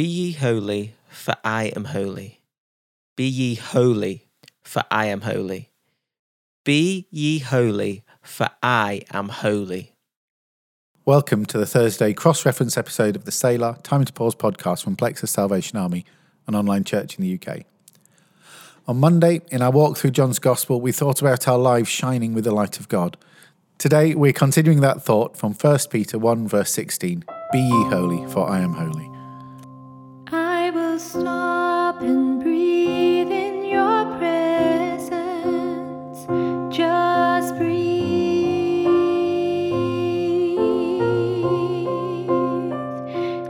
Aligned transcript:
Be 0.00 0.06
ye 0.06 0.32
holy, 0.32 0.94
for 1.10 1.34
I 1.44 1.64
am 1.76 1.84
holy. 1.84 2.40
Be 3.18 3.26
ye 3.26 3.54
holy, 3.54 4.28
for 4.62 4.82
I 4.90 5.04
am 5.08 5.20
holy. 5.20 5.68
Be 6.64 7.06
ye 7.10 7.40
holy, 7.40 8.02
for 8.22 8.48
I 8.62 9.02
am 9.12 9.28
holy. 9.28 9.92
Welcome 11.04 11.44
to 11.44 11.58
the 11.58 11.66
Thursday 11.66 12.14
cross 12.14 12.46
reference 12.46 12.78
episode 12.78 13.14
of 13.14 13.26
the 13.26 13.30
Selah 13.30 13.76
Time 13.82 14.06
to 14.06 14.12
Pause 14.14 14.36
podcast 14.36 14.82
from 14.82 14.96
Plexus 14.96 15.32
Salvation 15.32 15.76
Army, 15.76 16.06
an 16.46 16.54
online 16.54 16.84
church 16.84 17.18
in 17.18 17.22
the 17.22 17.38
UK. 17.38 17.64
On 18.88 18.98
Monday, 18.98 19.42
in 19.50 19.60
our 19.60 19.70
walk 19.70 19.98
through 19.98 20.12
John's 20.12 20.38
Gospel, 20.38 20.80
we 20.80 20.92
thought 20.92 21.20
about 21.20 21.46
our 21.46 21.58
lives 21.58 21.90
shining 21.90 22.32
with 22.32 22.44
the 22.44 22.54
light 22.54 22.80
of 22.80 22.88
God. 22.88 23.18
Today, 23.76 24.14
we're 24.14 24.32
continuing 24.32 24.80
that 24.80 25.02
thought 25.02 25.36
from 25.36 25.52
1 25.52 25.78
Peter 25.90 26.18
1, 26.18 26.48
verse 26.48 26.70
16 26.70 27.22
Be 27.52 27.58
ye 27.58 27.84
holy, 27.90 28.26
for 28.32 28.48
I 28.48 28.60
am 28.60 28.72
holy. 28.72 29.09
Stop 31.10 32.02
and 32.02 32.40
breathe 32.40 33.32
in 33.32 33.64
your 33.64 34.04
presence. 34.18 35.10
Just 36.72 37.56
breathe. 37.56 38.86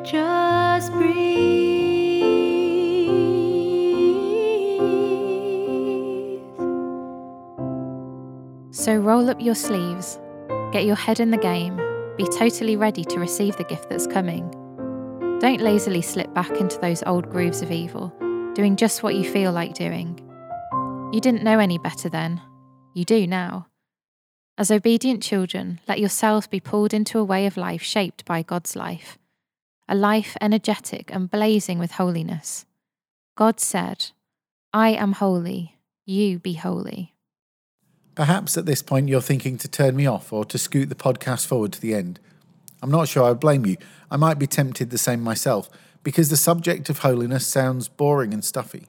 Just 0.06 0.90
breathe. 0.92 1.10
So 8.72 8.96
roll 8.96 9.28
up 9.28 9.38
your 9.38 9.54
sleeves, 9.54 10.18
get 10.72 10.86
your 10.86 10.96
head 10.96 11.20
in 11.20 11.30
the 11.30 11.36
game, 11.36 11.76
be 12.16 12.24
totally 12.38 12.76
ready 12.76 13.04
to 13.04 13.20
receive 13.20 13.58
the 13.58 13.64
gift 13.64 13.90
that's 13.90 14.06
coming. 14.06 14.50
Don't 15.40 15.62
lazily 15.62 16.02
slip 16.02 16.34
back 16.34 16.50
into 16.60 16.78
those 16.78 17.02
old 17.06 17.30
grooves 17.30 17.62
of 17.62 17.72
evil, 17.72 18.12
doing 18.54 18.76
just 18.76 19.02
what 19.02 19.14
you 19.14 19.24
feel 19.24 19.52
like 19.52 19.72
doing. 19.72 20.20
You 21.14 21.20
didn't 21.22 21.42
know 21.42 21.58
any 21.58 21.78
better 21.78 22.10
then. 22.10 22.42
You 22.92 23.06
do 23.06 23.26
now. 23.26 23.68
As 24.58 24.70
obedient 24.70 25.22
children, 25.22 25.80
let 25.88 25.98
yourselves 25.98 26.46
be 26.46 26.60
pulled 26.60 26.92
into 26.92 27.18
a 27.18 27.24
way 27.24 27.46
of 27.46 27.56
life 27.56 27.80
shaped 27.80 28.26
by 28.26 28.42
God's 28.42 28.76
life, 28.76 29.16
a 29.88 29.94
life 29.94 30.36
energetic 30.42 31.10
and 31.10 31.30
blazing 31.30 31.78
with 31.78 31.92
holiness. 31.92 32.66
God 33.34 33.60
said, 33.60 34.10
I 34.74 34.90
am 34.90 35.12
holy, 35.12 35.78
you 36.04 36.38
be 36.38 36.52
holy. 36.52 37.14
Perhaps 38.14 38.58
at 38.58 38.66
this 38.66 38.82
point 38.82 39.08
you're 39.08 39.22
thinking 39.22 39.56
to 39.56 39.68
turn 39.68 39.96
me 39.96 40.04
off 40.04 40.34
or 40.34 40.44
to 40.44 40.58
scoot 40.58 40.90
the 40.90 40.94
podcast 40.94 41.46
forward 41.46 41.72
to 41.72 41.80
the 41.80 41.94
end. 41.94 42.20
I'm 42.82 42.90
not 42.90 43.08
sure 43.08 43.24
I 43.24 43.34
blame 43.34 43.66
you. 43.66 43.76
I 44.10 44.16
might 44.16 44.38
be 44.38 44.46
tempted 44.46 44.90
the 44.90 44.98
same 44.98 45.22
myself 45.22 45.68
because 46.02 46.30
the 46.30 46.36
subject 46.36 46.88
of 46.88 47.00
holiness 47.00 47.46
sounds 47.46 47.88
boring 47.88 48.32
and 48.32 48.44
stuffy. 48.44 48.86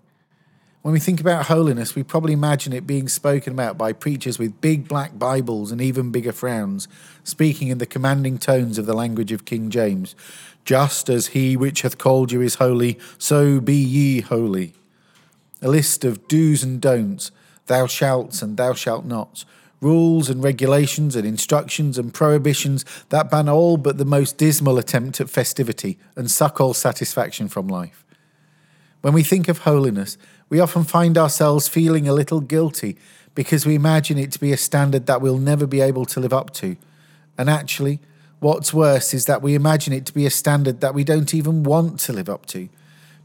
When 0.81 0.93
we 0.93 0.99
think 0.99 1.21
about 1.21 1.45
holiness, 1.45 1.93
we 1.93 2.01
probably 2.01 2.33
imagine 2.33 2.73
it 2.73 2.87
being 2.87 3.07
spoken 3.07 3.53
about 3.53 3.77
by 3.77 3.93
preachers 3.93 4.39
with 4.39 4.61
big 4.61 4.87
black 4.87 5.19
Bibles 5.19 5.71
and 5.71 5.79
even 5.79 6.11
bigger 6.11 6.31
frowns, 6.31 6.87
speaking 7.23 7.67
in 7.67 7.77
the 7.77 7.85
commanding 7.85 8.39
tones 8.39 8.79
of 8.79 8.87
the 8.87 8.95
language 8.95 9.31
of 9.31 9.45
King 9.45 9.69
James. 9.69 10.15
Just 10.65 11.07
as 11.07 11.27
he 11.27 11.55
which 11.55 11.83
hath 11.83 11.99
called 11.99 12.31
you 12.31 12.41
is 12.41 12.55
holy, 12.55 12.97
so 13.19 13.59
be 13.59 13.75
ye 13.75 14.21
holy. 14.21 14.73
A 15.61 15.67
list 15.67 16.03
of 16.03 16.27
do's 16.27 16.63
and 16.63 16.81
don'ts, 16.81 17.29
thou 17.67 17.85
shalt 17.85 18.41
and 18.41 18.57
thou 18.57 18.73
shalt 18.73 19.05
not, 19.05 19.45
rules 19.81 20.29
and 20.29 20.43
regulations 20.43 21.15
and 21.15 21.25
instructions 21.25 21.97
and 21.97 22.13
prohibitions 22.13 22.85
that 23.09 23.31
ban 23.31 23.49
all 23.49 23.77
but 23.77 23.97
the 23.97 24.05
most 24.05 24.37
dismal 24.37 24.77
attempt 24.77 25.19
at 25.19 25.29
festivity 25.29 25.97
and 26.15 26.29
suck 26.29 26.61
all 26.61 26.73
satisfaction 26.73 27.47
from 27.47 27.67
life. 27.67 28.05
When 29.01 29.13
we 29.13 29.23
think 29.23 29.47
of 29.47 29.59
holiness, 29.59 30.17
we 30.49 30.59
often 30.59 30.83
find 30.83 31.17
ourselves 31.17 31.67
feeling 31.67 32.07
a 32.07 32.13
little 32.13 32.41
guilty 32.41 32.97
because 33.33 33.65
we 33.65 33.73
imagine 33.73 34.19
it 34.19 34.31
to 34.33 34.39
be 34.39 34.53
a 34.53 34.57
standard 34.57 35.07
that 35.07 35.21
we'll 35.21 35.37
never 35.37 35.65
be 35.65 35.81
able 35.81 36.05
to 36.05 36.19
live 36.19 36.33
up 36.33 36.51
to. 36.53 36.77
And 37.37 37.49
actually, 37.49 37.99
what's 38.39 38.73
worse 38.73 39.13
is 39.13 39.25
that 39.25 39.41
we 39.41 39.55
imagine 39.55 39.93
it 39.93 40.05
to 40.05 40.13
be 40.13 40.27
a 40.27 40.29
standard 40.29 40.81
that 40.81 40.93
we 40.93 41.03
don't 41.03 41.33
even 41.33 41.63
want 41.63 41.99
to 42.01 42.13
live 42.13 42.29
up 42.29 42.45
to 42.47 42.69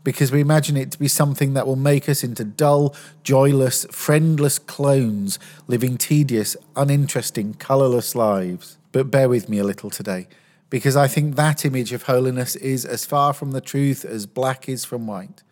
because 0.07 0.31
we 0.31 0.41
imagine 0.41 0.77
it 0.77 0.93
to 0.93 1.01
be 1.01 1.09
something 1.09 1.55
that 1.55 1.67
will 1.67 1.75
make 1.75 2.09
us 2.09 2.23
into 2.23 2.45
dull, 2.45 2.95
joyless, 3.25 3.85
friendless 3.91 4.57
clones 4.57 5.37
living 5.67 5.99
tedious, 5.99 6.57
uninteresting, 6.77 7.55
colourless 7.55 8.15
lives. 8.15 8.79
But 8.93 9.11
bear 9.11 9.29
with 9.29 9.49
me 9.49 9.59
a 9.59 9.65
little 9.65 9.91
today, 9.91 10.29
because 10.71 10.97
I 10.97 11.09
think 11.09 11.35
that 11.35 11.65
image 11.65 11.93
of 11.93 12.05
holiness 12.05 12.55
is 12.55 12.85
as 12.85 13.05
far 13.05 13.33
from 13.33 13.51
the 13.51 13.61
truth 13.61 14.05
as 14.05 14.27
black 14.27 14.69
is 14.69 14.85
from 14.85 15.09
white. 15.09 15.43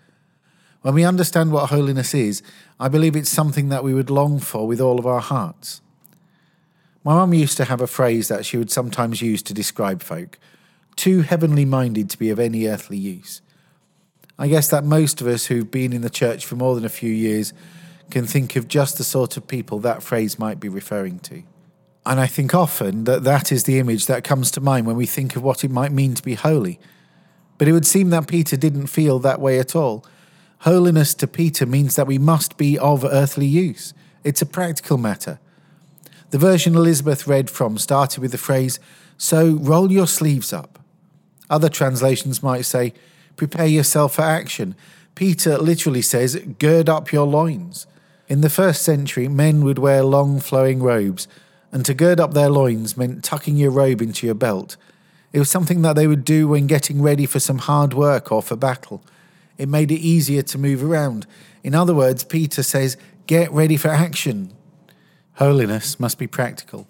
When 0.82 0.94
we 0.94 1.02
understand 1.02 1.50
what 1.50 1.70
holiness 1.70 2.14
is, 2.14 2.40
I 2.78 2.86
believe 2.86 3.16
it's 3.16 3.30
something 3.30 3.70
that 3.70 3.82
we 3.82 3.92
would 3.92 4.08
long 4.08 4.38
for 4.38 4.68
with 4.68 4.80
all 4.80 5.00
of 5.00 5.06
our 5.06 5.18
hearts. 5.18 5.80
My 7.02 7.14
mum 7.14 7.34
used 7.34 7.56
to 7.56 7.64
have 7.64 7.80
a 7.80 7.88
phrase 7.88 8.28
that 8.28 8.46
she 8.46 8.56
would 8.56 8.70
sometimes 8.70 9.20
use 9.20 9.42
to 9.42 9.52
describe 9.52 10.00
folk 10.00 10.38
too 10.94 11.22
heavenly 11.22 11.64
minded 11.64 12.08
to 12.10 12.18
be 12.20 12.30
of 12.30 12.38
any 12.38 12.68
earthly 12.68 12.96
use. 12.96 13.42
I 14.38 14.48
guess 14.48 14.68
that 14.68 14.84
most 14.84 15.20
of 15.20 15.26
us 15.26 15.46
who've 15.46 15.70
been 15.70 15.92
in 15.92 16.02
the 16.02 16.10
church 16.10 16.44
for 16.44 16.56
more 16.56 16.74
than 16.74 16.84
a 16.84 16.88
few 16.88 17.10
years 17.10 17.52
can 18.10 18.26
think 18.26 18.56
of 18.56 18.68
just 18.68 18.98
the 18.98 19.04
sort 19.04 19.36
of 19.36 19.46
people 19.46 19.78
that 19.80 20.02
phrase 20.02 20.38
might 20.38 20.60
be 20.60 20.68
referring 20.68 21.18
to. 21.20 21.42
And 22.06 22.20
I 22.20 22.26
think 22.26 22.54
often 22.54 23.04
that 23.04 23.24
that 23.24 23.50
is 23.50 23.64
the 23.64 23.78
image 23.78 24.06
that 24.06 24.24
comes 24.24 24.50
to 24.52 24.60
mind 24.60 24.86
when 24.86 24.96
we 24.96 25.06
think 25.06 25.36
of 25.36 25.42
what 25.42 25.64
it 25.64 25.70
might 25.70 25.92
mean 25.92 26.14
to 26.14 26.22
be 26.22 26.34
holy. 26.34 26.78
But 27.56 27.68
it 27.68 27.72
would 27.72 27.86
seem 27.86 28.10
that 28.10 28.26
Peter 28.26 28.56
didn't 28.56 28.88
feel 28.88 29.18
that 29.20 29.40
way 29.40 29.58
at 29.58 29.74
all. 29.74 30.04
Holiness 30.60 31.14
to 31.14 31.26
Peter 31.26 31.64
means 31.64 31.96
that 31.96 32.06
we 32.06 32.18
must 32.18 32.56
be 32.56 32.78
of 32.78 33.04
earthly 33.04 33.46
use. 33.46 33.94
It's 34.22 34.42
a 34.42 34.46
practical 34.46 34.98
matter. 34.98 35.38
The 36.30 36.38
version 36.38 36.74
Elizabeth 36.74 37.26
read 37.26 37.48
from 37.48 37.78
started 37.78 38.20
with 38.20 38.32
the 38.32 38.38
phrase, 38.38 38.80
So 39.16 39.52
roll 39.60 39.92
your 39.92 40.06
sleeves 40.06 40.52
up. 40.52 40.78
Other 41.48 41.68
translations 41.68 42.42
might 42.42 42.62
say, 42.62 42.92
Prepare 43.36 43.66
yourself 43.66 44.14
for 44.14 44.22
action. 44.22 44.74
Peter 45.14 45.58
literally 45.58 46.02
says, 46.02 46.36
Gird 46.58 46.88
up 46.88 47.12
your 47.12 47.26
loins. 47.26 47.86
In 48.26 48.40
the 48.40 48.50
first 48.50 48.82
century, 48.82 49.28
men 49.28 49.64
would 49.64 49.78
wear 49.78 50.02
long 50.02 50.40
flowing 50.40 50.82
robes, 50.82 51.28
and 51.70 51.84
to 51.84 51.94
gird 51.94 52.20
up 52.20 52.32
their 52.32 52.48
loins 52.48 52.96
meant 52.96 53.24
tucking 53.24 53.56
your 53.56 53.70
robe 53.70 54.00
into 54.00 54.26
your 54.26 54.34
belt. 54.34 54.76
It 55.32 55.38
was 55.40 55.50
something 55.50 55.82
that 55.82 55.96
they 55.96 56.06
would 56.06 56.24
do 56.24 56.48
when 56.48 56.66
getting 56.66 57.02
ready 57.02 57.26
for 57.26 57.40
some 57.40 57.58
hard 57.58 57.92
work 57.92 58.30
or 58.30 58.40
for 58.40 58.56
battle. 58.56 59.02
It 59.58 59.68
made 59.68 59.90
it 59.90 60.00
easier 60.00 60.42
to 60.42 60.58
move 60.58 60.82
around. 60.82 61.26
In 61.62 61.74
other 61.74 61.94
words, 61.94 62.24
Peter 62.24 62.62
says, 62.62 62.96
Get 63.26 63.50
ready 63.50 63.76
for 63.76 63.88
action. 63.88 64.52
Holiness 65.34 65.98
must 65.98 66.18
be 66.18 66.26
practical. 66.26 66.86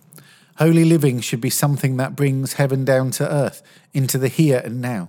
Holy 0.59 0.85
living 0.85 1.21
should 1.21 1.41
be 1.41 1.51
something 1.51 1.97
that 1.97 2.15
brings 2.15 2.55
heaven 2.55 2.85
down 2.85 3.11
to 3.13 3.33
earth, 3.33 3.63
into 3.93 4.19
the 4.19 4.29
here 4.29 4.61
and 4.65 4.81
now. 4.81 5.09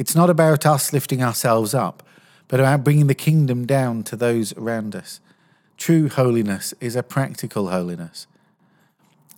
It's 0.00 0.14
not 0.14 0.30
about 0.30 0.64
us 0.64 0.94
lifting 0.94 1.22
ourselves 1.22 1.74
up, 1.74 2.02
but 2.48 2.58
about 2.58 2.84
bringing 2.84 3.06
the 3.06 3.14
kingdom 3.14 3.66
down 3.66 4.02
to 4.04 4.16
those 4.16 4.54
around 4.54 4.96
us. 4.96 5.20
True 5.76 6.08
holiness 6.08 6.72
is 6.80 6.96
a 6.96 7.02
practical 7.02 7.68
holiness. 7.68 8.26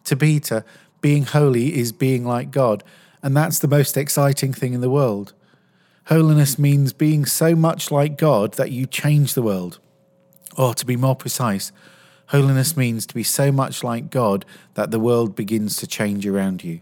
To 0.05 0.17
Peter, 0.17 0.65
being 1.01 1.25
holy 1.25 1.77
is 1.77 1.91
being 1.91 2.25
like 2.25 2.53
God, 2.53 2.85
and 3.25 3.37
that's 3.37 3.59
the 3.59 3.67
most 3.67 3.97
exciting 3.97 4.53
thing 4.53 4.73
in 4.73 4.81
the 4.81 4.89
world. 4.89 5.33
Holiness 6.07 6.61
means 6.61 6.93
being 6.93 7.27
so 7.27 7.57
much 7.57 7.91
like 7.91 8.17
God 8.17 8.55
that 8.55 8.71
you 8.71 8.87
change 8.87 9.35
the 9.35 9.43
world. 9.43 9.81
Or 10.57 10.75
to 10.75 10.87
be 10.87 10.95
more 10.95 11.17
precise, 11.17 11.73
holiness 12.27 12.77
means 12.77 13.05
to 13.07 13.17
be 13.17 13.25
so 13.25 13.51
much 13.51 13.83
like 13.83 14.11
God 14.11 14.45
that 14.75 14.93
the 14.93 15.01
world 15.01 15.35
begins 15.35 15.75
to 15.79 15.89
change 15.89 16.25
around 16.25 16.63
you. 16.63 16.79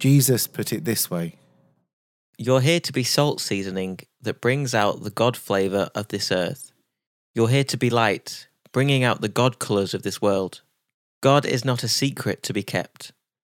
Jesus 0.00 0.48
put 0.48 0.72
it 0.72 0.84
this 0.84 1.08
way 1.08 1.36
You're 2.38 2.60
here 2.60 2.80
to 2.80 2.92
be 2.92 3.02
salt 3.02 3.40
seasoning 3.40 4.00
that 4.20 4.42
brings 4.42 4.74
out 4.74 5.02
the 5.02 5.10
God 5.10 5.38
flavour 5.38 5.88
of 5.94 6.08
this 6.08 6.30
earth. 6.30 6.70
You're 7.34 7.48
here 7.48 7.64
to 7.64 7.78
be 7.78 7.88
light, 7.88 8.48
bringing 8.72 9.02
out 9.02 9.22
the 9.22 9.30
God 9.30 9.58
colours 9.58 9.94
of 9.94 10.02
this 10.02 10.20
world. 10.20 10.60
God 11.22 11.46
is 11.46 11.64
not 11.64 11.82
a 11.82 11.88
secret 11.88 12.42
to 12.42 12.52
be 12.52 12.62
kept. 12.62 13.12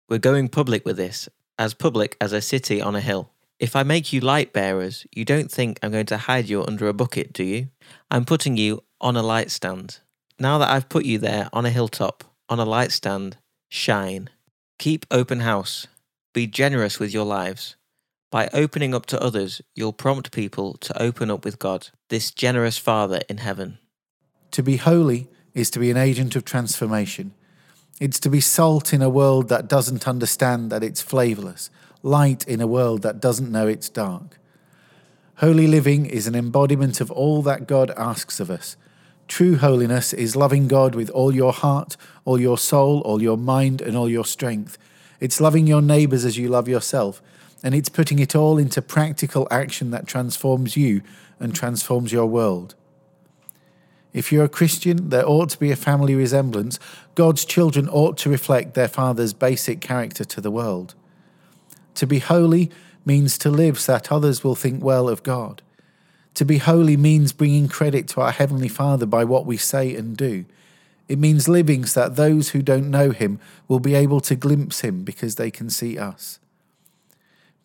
We're 0.09 0.17
going 0.17 0.49
public 0.49 0.85
with 0.85 0.97
this, 0.97 1.29
as 1.57 1.73
public 1.73 2.17
as 2.19 2.33
a 2.33 2.41
city 2.41 2.81
on 2.81 2.93
a 2.93 2.99
hill. 2.99 3.31
If 3.57 3.73
I 3.73 3.83
make 3.83 4.11
you 4.11 4.19
light 4.19 4.51
bearers, 4.51 5.07
you 5.13 5.23
don't 5.23 5.49
think 5.49 5.79
I'm 5.81 5.91
going 5.91 6.07
to 6.07 6.17
hide 6.17 6.49
you 6.49 6.65
under 6.65 6.89
a 6.89 6.93
bucket, 6.93 7.31
do 7.31 7.45
you? 7.45 7.69
I'm 8.11 8.25
putting 8.25 8.57
you 8.57 8.83
on 8.99 9.15
a 9.15 9.23
light 9.23 9.49
stand. 9.49 9.99
Now 10.37 10.57
that 10.57 10.69
I've 10.69 10.89
put 10.89 11.05
you 11.05 11.19
there 11.19 11.47
on 11.53 11.65
a 11.65 11.69
hilltop, 11.69 12.25
on 12.49 12.59
a 12.59 12.65
light 12.65 12.91
stand, 12.91 13.37
shine. 13.69 14.29
Keep 14.77 15.05
open 15.09 15.39
house. 15.39 15.87
Be 16.33 16.47
generous 16.47 16.99
with 16.99 17.13
your 17.13 17.25
lives. 17.25 17.77
By 18.33 18.49
opening 18.51 18.95
up 18.95 19.05
to 19.05 19.21
others, 19.21 19.61
you'll 19.75 19.93
prompt 19.93 20.31
people 20.31 20.73
to 20.77 20.99
open 20.99 21.29
up 21.29 21.45
with 21.45 21.59
God, 21.59 21.89
this 22.09 22.31
generous 22.31 22.79
Father 22.79 23.21
in 23.29 23.37
heaven. 23.37 23.77
To 24.53 24.63
be 24.63 24.77
holy 24.77 25.27
is 25.53 25.69
to 25.69 25.77
be 25.77 25.91
an 25.91 25.97
agent 25.97 26.35
of 26.35 26.43
transformation. 26.43 27.35
It's 27.99 28.19
to 28.21 28.31
be 28.31 28.41
salt 28.41 28.91
in 28.91 29.03
a 29.03 29.07
world 29.07 29.49
that 29.49 29.67
doesn't 29.67 30.07
understand 30.07 30.71
that 30.71 30.83
it's 30.83 30.99
flavourless, 30.99 31.69
light 32.01 32.43
in 32.47 32.59
a 32.59 32.65
world 32.65 33.03
that 33.03 33.19
doesn't 33.19 33.51
know 33.51 33.67
it's 33.67 33.87
dark. 33.87 34.39
Holy 35.35 35.67
living 35.67 36.07
is 36.07 36.25
an 36.25 36.33
embodiment 36.33 37.01
of 37.01 37.11
all 37.11 37.43
that 37.43 37.67
God 37.67 37.91
asks 37.91 38.39
of 38.39 38.49
us. 38.49 38.77
True 39.27 39.57
holiness 39.57 40.11
is 40.11 40.35
loving 40.35 40.67
God 40.67 40.95
with 40.95 41.11
all 41.11 41.35
your 41.35 41.53
heart, 41.53 41.97
all 42.25 42.39
your 42.39 42.57
soul, 42.57 43.01
all 43.01 43.21
your 43.21 43.37
mind, 43.37 43.79
and 43.79 43.95
all 43.95 44.09
your 44.09 44.25
strength. 44.25 44.79
It's 45.19 45.39
loving 45.39 45.67
your 45.67 45.83
neighbours 45.83 46.25
as 46.25 46.35
you 46.35 46.49
love 46.49 46.67
yourself, 46.67 47.21
and 47.63 47.73
it's 47.73 47.89
putting 47.89 48.19
it 48.19 48.35
all 48.35 48.57
into 48.57 48.81
practical 48.81 49.47
action 49.49 49.91
that 49.91 50.05
transforms 50.05 50.75
you 50.75 51.01
and 51.39 51.55
transforms 51.55 52.11
your 52.11 52.25
world. 52.25 52.75
If 54.11 54.31
you're 54.31 54.45
a 54.45 54.49
Christian, 54.49 55.09
there 55.09 55.27
ought 55.27 55.49
to 55.49 55.59
be 55.59 55.71
a 55.71 55.75
family 55.75 56.13
resemblance. 56.13 56.77
God's 57.15 57.45
children 57.45 57.89
ought 57.89 58.17
to 58.19 58.29
reflect 58.29 58.75
their 58.75 58.87
Father's 58.87 59.33
basic 59.33 59.81
character 59.81 60.23
to 60.25 60.41
the 60.41 60.51
world. 60.51 60.93
To 61.95 62.05
be 62.05 62.19
holy 62.19 62.69
means 63.05 63.37
to 63.39 63.49
live 63.49 63.79
so 63.79 63.93
that 63.93 64.11
others 64.11 64.43
will 64.43 64.55
think 64.55 64.83
well 64.83 65.09
of 65.09 65.23
God. 65.23 65.61
To 66.35 66.45
be 66.45 66.57
holy 66.59 66.97
means 66.97 67.31
bringing 67.31 67.67
credit 67.67 68.07
to 68.09 68.21
our 68.21 68.31
Heavenly 68.31 68.67
Father 68.67 69.05
by 69.05 69.23
what 69.23 69.45
we 69.45 69.57
say 69.57 69.95
and 69.95 70.15
do. 70.15 70.45
It 71.07 71.19
means 71.19 71.49
living 71.49 71.85
so 71.85 72.01
that 72.01 72.15
those 72.15 72.49
who 72.49 72.61
don't 72.61 72.89
know 72.89 73.11
Him 73.11 73.39
will 73.67 73.79
be 73.79 73.95
able 73.95 74.19
to 74.21 74.35
glimpse 74.35 74.81
Him 74.81 75.03
because 75.03 75.35
they 75.35 75.51
can 75.51 75.69
see 75.69 75.97
us. 75.97 76.39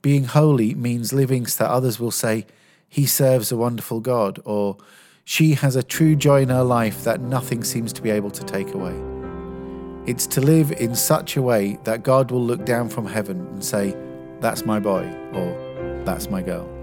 Being 0.00 0.24
holy 0.24 0.74
means 0.74 1.12
living 1.12 1.46
so 1.46 1.64
that 1.64 1.70
others 1.70 1.98
will 1.98 2.10
say, 2.10 2.46
He 2.88 3.06
serves 3.06 3.50
a 3.50 3.56
wonderful 3.56 4.00
God, 4.00 4.40
or 4.44 4.76
She 5.24 5.54
has 5.54 5.76
a 5.76 5.82
true 5.82 6.16
joy 6.16 6.42
in 6.42 6.48
her 6.48 6.64
life 6.64 7.04
that 7.04 7.20
nothing 7.20 7.64
seems 7.64 7.92
to 7.94 8.02
be 8.02 8.10
able 8.10 8.30
to 8.30 8.44
take 8.44 8.74
away. 8.74 8.94
It's 10.06 10.26
to 10.28 10.40
live 10.40 10.72
in 10.72 10.94
such 10.94 11.36
a 11.36 11.42
way 11.42 11.78
that 11.84 12.02
God 12.02 12.30
will 12.30 12.44
look 12.44 12.64
down 12.64 12.88
from 12.88 13.06
heaven 13.06 13.46
and 13.48 13.64
say, 13.64 13.94
That's 14.40 14.64
my 14.64 14.78
boy, 14.78 15.04
or 15.34 16.02
That's 16.04 16.30
my 16.30 16.42
girl. 16.42 16.77